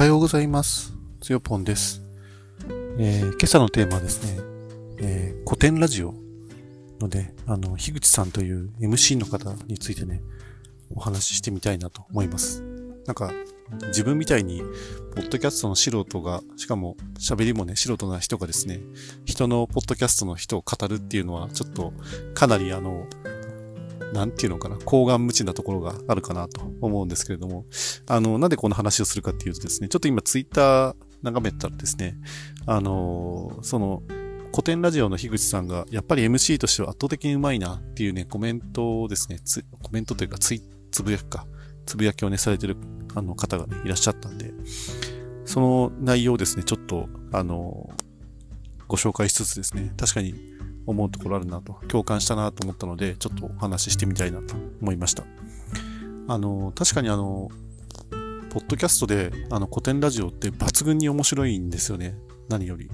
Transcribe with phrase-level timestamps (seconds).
[0.00, 0.94] はようございます。
[1.20, 2.00] つよぽんです。
[2.98, 4.42] えー今朝のテーマはですね、
[4.98, 6.14] えー古典ラジオ
[7.00, 10.22] ので、あの、樋口さんという MC の方についてね、
[10.88, 12.62] お話ししてみたいなと思います。
[13.04, 13.30] なんか、
[13.88, 14.62] 自分みたいに、
[15.14, 18.80] ポッドキャストの素人が、しかも喋りもね、素人な人がですね、
[19.26, 21.92] 人のポッドキャストの人を語るっていうのは、ちょっと、
[22.32, 23.06] かなりあの、
[24.12, 27.64] なんていうのかな、高顔無知なところがあるかなと思うんですけれども、
[28.06, 32.16] あの、なんでこの話をするかっていうとですね、ちょっと今ツイッター眺めたらですね、
[32.66, 34.02] あの、その、
[34.50, 41.46] 古典ラジオの樋口さんが、やっぱり MC としては圧倒的にうまいなっていうね、コメントをですね、つコメントというかツイ、つぶやきか、
[41.86, 42.76] つぶやきをね、されてる
[43.14, 44.52] あの方がね、いらっしゃったんで、
[45.44, 47.90] その内容をですね、ちょっと、あの、
[48.88, 50.34] ご紹介しつつですね、確かに
[50.90, 55.24] 思うところあるなと、共感したなと思ったので、ちょっとお話ししてみたいなと思いました。
[56.28, 57.48] あの、確かにあの、
[58.50, 62.16] ポッドキャストで、あの、古典ラジオって抜群に面白いんですよね。
[62.48, 62.90] 何より。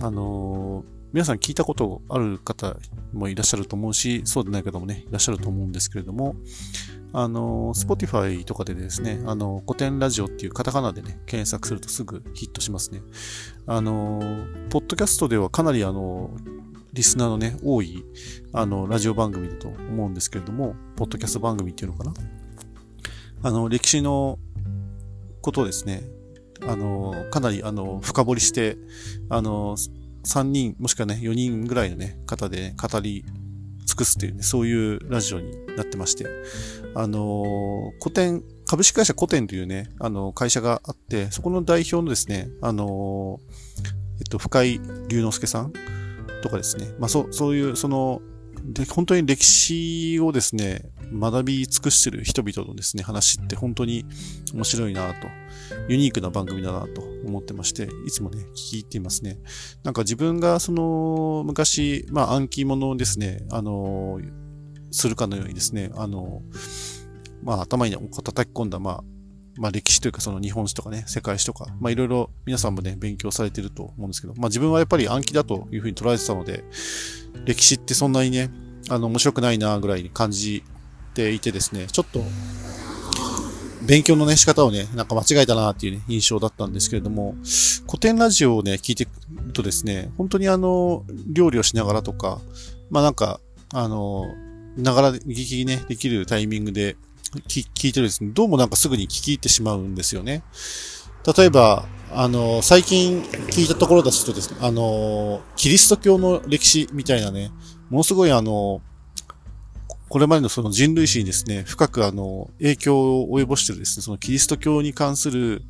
[0.00, 2.76] あの皆さん聞いたことある方
[3.14, 6.36] もいらっしゃると思うし、そうでない方もね、いらっしゃると思うんですけれども、
[7.14, 13.00] あの、Spotify とかでですね、あの、古典ラジオっていうカタカナでね、検索するとすぐヒットしますね。
[13.66, 14.20] あの、
[14.68, 16.36] ポッドキャストではかなりあの、
[16.96, 18.04] リスナーのね、多い、
[18.54, 22.14] あの、ラジオ番組だと思うんですけれども、ポッドキャスト番組っていうのかな。
[23.42, 24.38] あの、歴史の
[25.42, 26.04] ことをですね、
[26.66, 28.78] あの、かなり、あの、深掘りして、
[29.28, 29.76] あの、
[30.24, 33.26] 3人、もしくはね、4人ぐらいのね、方で、語り
[33.84, 36.24] 尽くすっていうね、そういうラジオになってまして、
[36.94, 43.38] あの、古典、株式会社古典というね、あの、会社があって、そこの代表のですね、あの、
[44.18, 45.74] えっと、深井龍之介さん。
[46.46, 48.22] とかですね、まあ、そう、そういう、その、
[48.64, 54.04] で、本当に歴史をですね、学び尽くしてる人々のですね、話って本当に
[54.54, 55.28] 面白いなと、
[55.88, 59.38] ユニークな番組だなと思ってまして、いつもね、聞き入っていますね。
[59.82, 64.20] なんか自分がその、昔、まあ暗記物をですね、あの、
[64.92, 66.42] するかのようにですね、あの、
[67.42, 69.04] まあ頭に叩き込んだ、まあ、
[69.58, 76.64] まあ歴史というかその日本史とかね、世界史とか、まあいろいろ皆さんもね、勉強されてると思うんですけど、まあ自分はやっぱり暗記だというふうに捉えてたので、
[77.44, 78.50] 歴史ってそんなにね、
[78.88, 80.62] あの、面白くないなぐらいに感じ
[81.14, 82.22] ていてですね、ちょっと、
[83.86, 87.36] 勉強のね、仕方をね、なんか間違えたなっていうね、印象だったんですけれども、
[87.86, 92.40] 古典ラジオをね、聞いてるとですね、本当にあの、料理をしながらとか、
[92.90, 93.40] まあなんか、
[93.72, 94.24] あの、
[94.76, 96.96] ながら聞きね、できるタイミングで
[97.30, 100.42] 聞聞いてるんですね、どうもなんかすぐに聞き入ってしまうんですよね。
[101.36, 107.50] 例えば、あの、最近聞いたところだとですね、あの、キリスト教の歴史みたいなね、
[107.90, 108.80] ものすごいあの、
[110.08, 115.62] これまでのその人類史にですね、深くあの、影響を及ぼしてるですね、そのキリスト教に関する、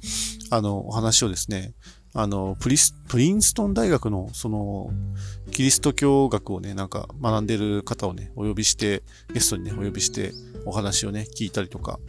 [0.51, 1.73] あの、お話をですね、
[2.19, 4.91] あの、プリス、プリンストン大学の、その、
[5.51, 9.03] キリスト教学をね、なんか学んでる方をね、お呼びして、
[9.35, 10.33] ゲストにね、お呼びして、
[10.65, 12.01] お話をね、聞いたりとか、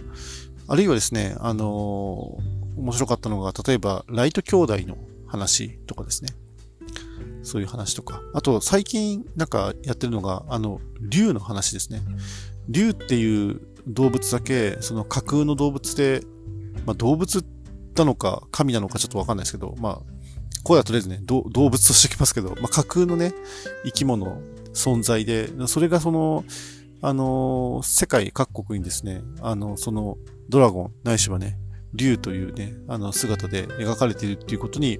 [0.70, 2.38] あるいはですね、あの、
[2.78, 4.98] 面白かったのが、例えば、ライト兄弟の
[5.28, 6.30] 話とかですね。
[7.44, 8.22] そういう話とか。
[8.34, 12.02] あと、最近なんかやってるのが、あの、竜の話ですね。
[12.70, 16.22] 竜っていう動物だけ、その架空の動物で、
[16.86, 17.57] まあ動物って
[17.98, 20.00] なのか神なのかちょっとわかんないですけど、まあ、
[20.64, 23.34] これはとりあえずね、動物としてきますけど、まあ架空のね、
[23.86, 24.42] 生き物、
[24.74, 26.44] 存在で、それがその、
[27.02, 30.18] あの、世界各国にですね、あの、その、
[30.50, 31.58] ドラゴン、ないしはね、
[31.94, 35.00] 竜というね、あの姿で描かれているっていうことに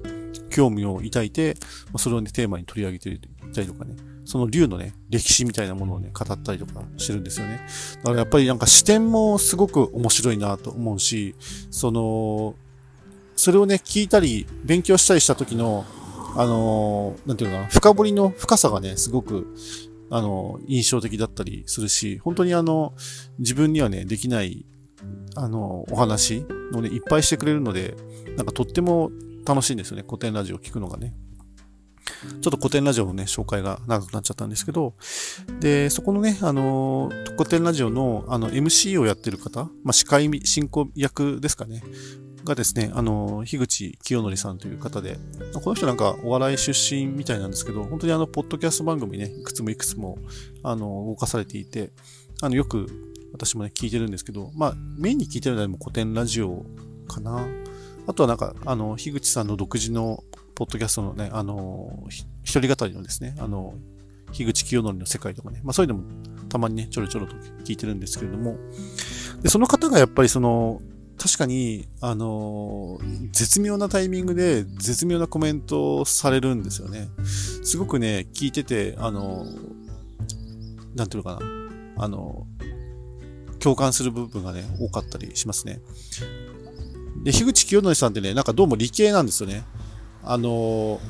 [0.50, 1.54] 興味を抱いて、
[1.92, 3.20] まそれをね、テーマに取り上げてい
[3.52, 3.94] たりとかね、
[4.24, 7.60] その竜のね、歴史みたいなものをね、語ったりとかしてるんですよね。
[7.98, 11.34] だからやっぱりなんか視点もすごく面白いなと思うし、
[11.70, 12.54] その、
[13.38, 15.84] それをね、聞いたり、勉強したりした時の、
[16.36, 19.54] あの、なんていうのかな、深掘りの深さがね、すごく、
[20.10, 22.94] あの、印象的だったりするし、本当にあの、
[23.38, 24.66] 自分にはね、できない
[25.36, 27.94] あの、お話をね、いっぱいしてくれるので、
[28.36, 29.12] なんかとっても
[29.46, 31.14] 楽しいんですよね、古典ラジオ聞くのがね。
[32.22, 34.94] ちょっと古典ラジオのね、紹介が長くなっちゃったんですけど、
[35.60, 41.82] で、そこのね、あの、古典ラジオの、あの、MC をやってる方、まあ、司会進行役ですかね、
[42.44, 45.18] がですね、あの、樋口清則さんという方で、
[45.54, 50.18] この人なんかお笑い出身みたいなんですけど、本当にあの、ポッドキャスト番組ね、いくつもいくつも、
[50.62, 51.92] あの、動かされていて、
[52.40, 52.86] あの、よく
[53.32, 56.64] 私もね、聞いてるんですけど、まあ、メインに聞いてるのはも古典ラジオ
[57.06, 57.46] かな。
[58.08, 60.24] あとはなんか、あの、樋口さんの独自の
[60.54, 62.06] ポッドキャストのね、あの、
[62.42, 63.74] 一人語りのですね、あの、
[64.32, 66.04] 樋口清則の世界とかね、まあそういうのも
[66.48, 68.56] たまにね、ちょろちょろと聞いてるんですけれども、
[69.42, 70.80] で、その方がやっぱりその、
[71.18, 72.98] 確かに、あの、
[73.30, 77.10] 絶妙なタイミングで絶妙なコメントをされるんですよね。
[77.62, 79.44] すごくね、聞いてて、あの、
[80.94, 82.46] なんていうのかな、あの、
[83.58, 85.82] 共感する部分がね、多かったりしますね。
[87.22, 89.64] で、樋口清則さんってね、なんかどうも理系なんですよね。
[90.22, 91.00] あの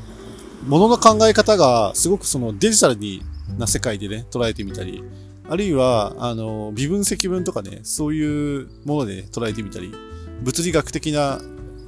[0.66, 3.22] ものの考え方がすごくそのデジタルに
[3.58, 5.02] な世界でね、捉えてみたり、
[5.48, 9.92] あるいは、あの、微分積分とかね、そういうもので、ね、捉えてみたり、
[10.42, 11.40] 物理学的な、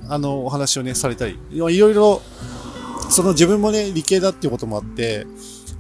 [0.08, 2.22] あの、お話をね、されたり、いろいろ、
[3.11, 5.26] その自分もね、理系だっていうこともあって、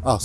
[0.02, 0.18] あ、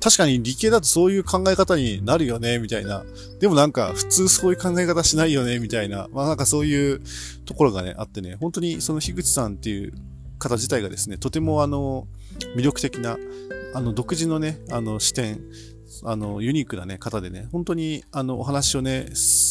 [0.00, 3.04] 確かに理系だとそういう考え方になるよね、みたいな。
[3.40, 6.08] でもなんか、普通そういう考え方しないよね、みたいな。
[6.12, 7.00] まあなんかそういう
[7.44, 9.92] ところがね、あってね、本当にその樋口さんっていう
[10.38, 12.08] 方自体がですね、とてもあの、
[12.56, 13.16] 魅力的な、
[13.74, 15.40] あの、独自のね、あの、視点、
[16.04, 19.06] あの、ユニークなね、方でね、本当に、あの、お話をね、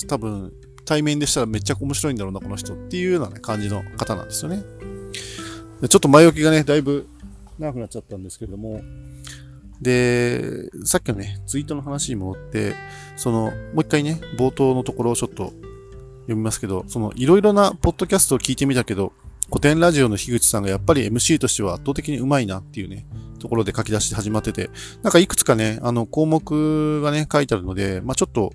[0.07, 0.51] 多分、
[0.83, 4.63] 対面でしたらめっちゃ面白いんだろうな、この人っていうようなね、感じの方なんですよね。
[5.87, 7.07] ちょっと前置きがね、だいぶ
[7.57, 8.81] 長くなっちゃったんですけれども、
[9.81, 12.75] で、さっきのね、ツイートの話に戻って、
[13.15, 15.45] その、もう一回ね、冒頭のところをちょっと
[16.21, 19.13] 読みますけど、その、いろいろなポッドキャストを聞いてみたけど、
[19.47, 23.05] 古典ラジオの樋口さんがやっぱり MC としては圧倒的にうまいなっていうね、
[23.39, 24.69] ところで書き出して始まってて、
[25.01, 28.53] なんかいくつかね、あの項目がね、書いてあるので、まあちょっと、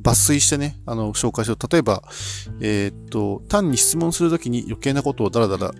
[0.00, 1.72] 抜粋してね、あの、紹介しよう。
[1.72, 2.04] 例えば、
[2.60, 5.72] えー、っと、単に質問するときに余計なことをダラダラ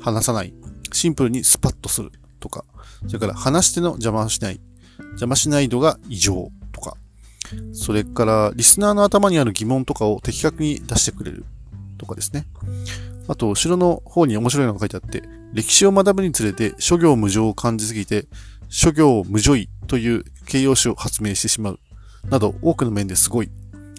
[0.00, 0.52] 話さない。
[0.92, 2.12] シンプルにスパッとする
[2.42, 2.64] とか。
[3.06, 4.60] それから話しての邪魔をしない。
[5.12, 6.96] 邪魔しない度が異常とか。
[7.72, 11.44] それから、リスナーの頭にある疑問とかを的確に出してくれる
[11.98, 12.46] とかですね。
[13.28, 15.22] あと、後ろの方に面白いのが書いてあって、
[15.52, 18.26] 歴史を学ぶにつれて諸行無常を感じすぎて、
[18.68, 21.80] 諸行無常意という形容詞を発明してしまう。
[22.28, 23.50] など、多くの面ですごい。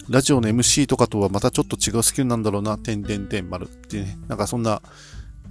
[0.09, 4.81] ラジオの MC とかとはまたちょっと違うスキルなんだろうな、点々点丸っていうね、なんかそんな、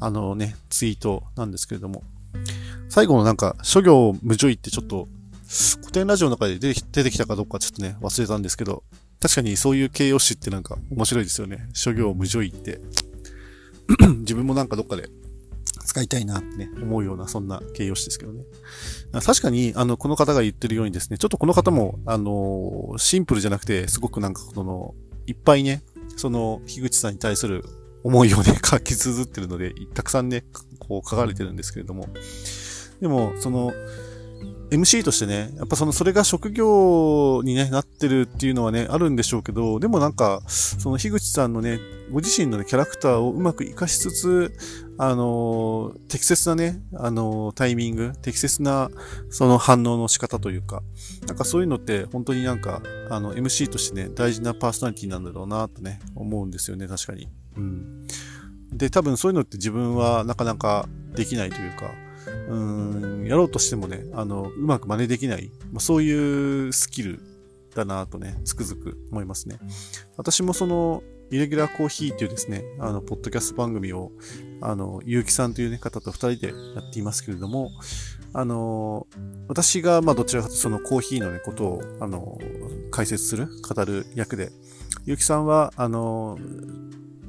[0.00, 2.02] あのね、ツイートなんですけれども、
[2.92, 5.08] 最後のなんか、諸行無常意ってちょっと、
[5.80, 8.82] 古典ラジオの中で出てきたかどうかちょっとね、忘れたんですけど、
[9.18, 11.70] 確かにそういう形容詞ってなんか面白いですよね。
[11.72, 12.82] 諸行無常意って。
[14.20, 15.08] 自分もなんかどっかで
[15.86, 18.44] 使いたいなってね、思うような、そんな形容詞ですけどね。
[19.24, 24.94] 確かに、あの、この方が言ってるようにですね、ちょっとこの方も、あの、シンプルじゃなくて、すごくなんかこの、
[25.26, 25.82] いっぱいね、
[26.18, 27.64] その、樋口さんに対する
[28.04, 30.44] 思いをね、 書き綴ってるので、たくさんね、
[30.78, 32.06] こう書かれてるんですけれども、
[33.02, 33.72] でも、その、
[34.70, 41.80] MC としてね、やっぱその、それが職業にね、なってるっていうのはね、あるんでしょうけど、でもなんか、その、樋口さんのね、
[42.12, 44.52] ご自身のね、キャラクターをうまく活かしつつ、
[44.98, 48.88] あのー、適切なね、あのー、タイミング、適切な、
[49.30, 50.84] その反応の仕方というか、
[51.26, 57.28] なんかそういうのって、本当になんか、あの、MC としてね、大事なパーソナリティなんだろうな、とね、思うんですよね、確かに。
[57.56, 58.06] うん。
[58.72, 61.92] で、多分そういうのって自分はなかなかできないというか、
[62.48, 62.56] う
[63.22, 67.20] ん、やろうとしてもね、あの、うまく真似できない、まあ、そういうスキル
[67.74, 69.58] だなとね、つくづく思いますね。
[70.16, 74.12] 私もその、イレギュラーコーヒーっていうですね、あの、ポッドキャスト番組を、
[74.60, 77.70] あの、ゆうきさんというね、方と二人でやっていますけれども、
[78.34, 79.06] あの、
[79.48, 82.38] 私が、まあ、どちらかというとそのコーヒーのね、ことを、あの、
[82.90, 84.50] 解説する、語る役で、
[85.06, 86.38] ゆうきさんは、あの、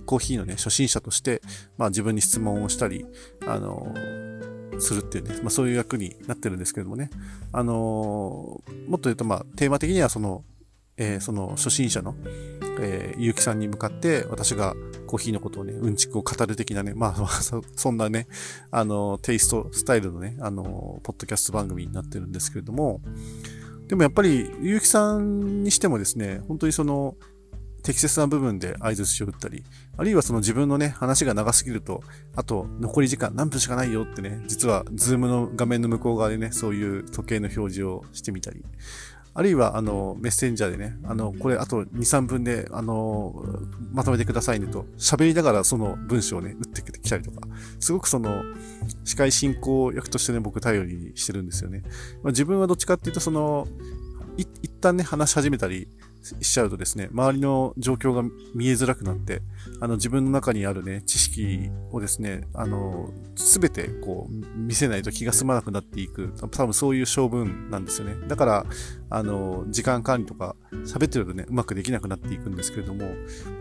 [0.05, 1.41] コーヒーのね、初心者として、
[1.77, 3.05] まあ、自分に質問をしたり、
[3.47, 3.87] あの、
[4.79, 7.09] するっていうね、まあ、そういう役になってるんですけれどもね、
[7.51, 10.43] あのー、もっと言うと、まあ、テーマ的にはその、
[10.97, 12.15] えー、その初心者の、
[12.79, 14.75] えー、ゆうきさんに向かって、私が
[15.07, 18.27] コーヒーのことをね、うんちくを語る的なね、まあ、 そそんなね、
[18.71, 23.01] あの、テイスト、スタイルのね、あの、ポッドキャスト番組になってるんですけれども、
[23.87, 27.15] でもやっぱり、ゆうきさんにしてもですね、本当にその、
[27.83, 29.63] 適切な部分で相槌を打ったり、
[29.97, 32.01] あるいはその自分のね、話が長すぎると、
[32.35, 38.63] あと残り時間何分しかないよってね、実はズームの画面の向こう側でね、そういう時計の表示をしてみたり、
[39.35, 43.33] あるいは、あの、メッセンジャーでね、あの、これあと2、3分で、あの、
[43.91, 47.47] まとめてくださいねと、喋りながらその文章をね、打ってきたりとか、
[47.79, 48.43] すごくその、
[49.03, 51.81] 司会進行役としてね、僕頼りにしてるんですよね。
[52.21, 53.67] まあ、自分はどっちかっていうと、その、
[54.37, 55.87] 一旦ね、話し始めたり、
[56.41, 58.23] しちゃうとですね、周りの状況が
[58.55, 59.41] 見えづらくなって、
[59.79, 68.15] あの自分の中にあるね、知識をですね、あの、すべてこう見せないと気が済まなくなっていく、多分そういう性分なんですよね。
[68.27, 68.65] だから、
[69.09, 73.11] あの、時間管理とか喋ってるとね、うまくできなくなっていくんですけれども、ま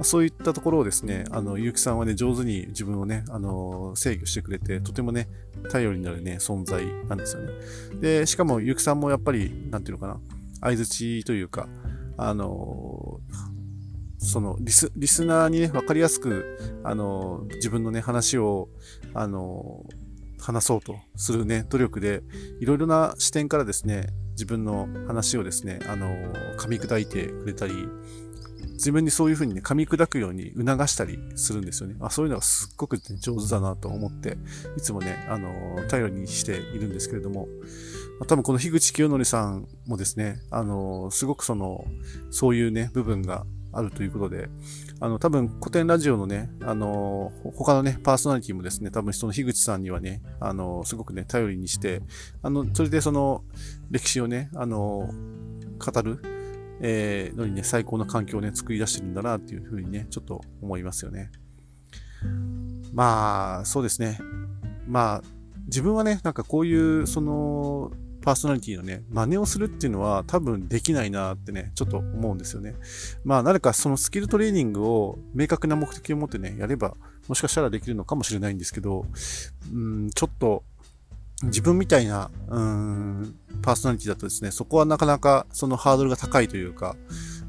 [0.00, 5.28] あ、そういったところをですね、あの、ゆうきさんはね、上手に自分をね、あの、制御してくれて、とてもね、
[5.70, 7.52] 頼りになるね、存在なんですよね。
[8.00, 10.20] で、しかもゆうきさんもやっぱり、なんていうのかな、
[10.62, 11.68] 相づちというか、
[12.28, 13.20] あの、
[14.18, 18.68] そのリス、リスナーにね、わかりやすく、あの、自分のね、話を、
[19.14, 19.84] あの、
[20.40, 22.22] 話そうとするね、努力で、
[22.60, 26.06] いろいろな視点からですね、自分の話をですね、あの、
[26.58, 27.74] 噛み砕いてくれたり、
[28.72, 31.96] 自分にそういうふうにね、噛み砕くように促したりするんですよね。
[32.00, 34.38] あそういうのがすっごく、上手だなと思って、
[34.76, 35.50] いつもね、あの、
[35.88, 37.48] 頼りにしているんですけれども
[38.22, 41.84] ま、多分この樋口清則さんもですね、あの、すごくその、
[42.30, 44.48] そういうね、部分があるということで、
[45.00, 52.02] あの、多分古典ラジオのね、あの、他のね、パーソナリティもですね、多分その樋口さんにはね、あの、すごくね、頼りにして、
[52.42, 53.42] あの、それでその、
[53.90, 55.10] 歴史をね、あの、
[55.78, 56.22] 語る、
[56.82, 61.30] えー、のにね、最高の環境をね、作り出してるんだなっていうふうにね、ちょっと思いますよね。
[62.92, 64.18] まあ、そうですね。
[64.86, 65.22] まあ、
[65.66, 72.74] 自分はね、なんかこういう、その、パーソナリティのね、真似をするっていうのは多分できないなってね、ちょっと思うんですよね。
[73.24, 76.96] まあ、誰かそのスキルトレーニングを明確な目的を持ってね、やれば、
[77.28, 79.06] もしかしたらできるのかもしれないんですけど、
[79.72, 80.64] うん、ちょっと、
[81.44, 86.96] 自分みたいな、うん、パーソナリティだとですね、そこはなかなかそのハードルが高いというか、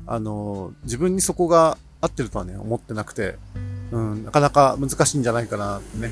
[0.07, 3.35] あの、自分にそこが合ってるとはね、思ってなくて、
[3.91, 6.11] うん、なかなか難しいんじゃないかなってね、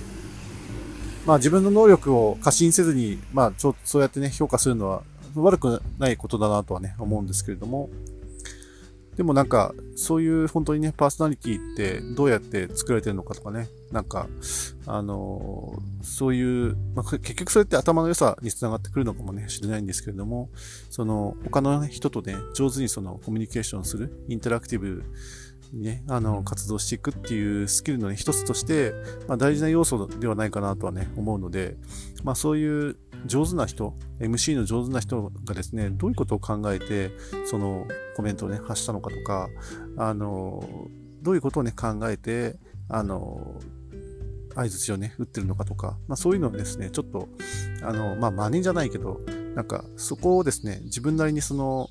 [1.25, 5.03] まあ自分の能力を過信せずに、まあちょそうやってね、評価するのは
[5.35, 7.89] 悪くないことだなとはね、思うんですけれども、
[9.15, 14.27] でもなんか、そういう本当にね、パーソナリティってどうやって作られてるのかとかね、なんか、
[14.87, 20.49] あのー、そういう、まあ、結局それって頭の良さにつながってくるのかもね、しれないんですけれども、
[20.89, 25.03] その、他の、人とね、上手にそのコミュニケーションする、インタラクティブ
[25.73, 28.93] にね、あの、活動していくっていうスキルの、ね、一つとして、
[29.27, 31.75] まあ、大事な要素ではないかなとはね、思うので、
[32.23, 37.11] まあ、そういう上手な人、MC の上手な人がですね、どういうことを考えて、
[37.45, 39.49] そのコメントをね、発したのかとか、
[39.97, 40.63] あの、
[41.21, 42.57] どういうことをね、考えて、
[42.89, 43.59] あの、
[44.55, 47.29] 合図をね、打ってるのかとか、まあそういうのをですね、ちょっと、
[47.83, 49.21] あの、まあ真似じゃないけど、
[49.55, 51.89] なんかそこをですね、自分なりにその、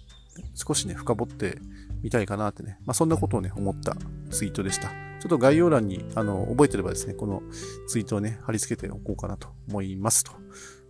[0.55, 1.59] 少しね、深掘って
[2.03, 3.97] みたいかなってね、まあ、そんなことをね、思った
[4.31, 4.89] ツイートでした。
[4.89, 7.43] ちょっと概要欄に、あの、覚えてればですね、この
[7.89, 10.33] ツイートをね、貼り付けておこうかなと思いますと。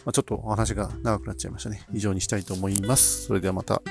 [0.05, 1.87] まあ、ちょっとお話が長くなっちゃいましたね。
[1.93, 3.27] 以上にしたいと思います。
[3.27, 3.83] それではまた。